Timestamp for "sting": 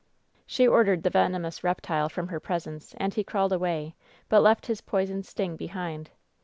5.27-5.55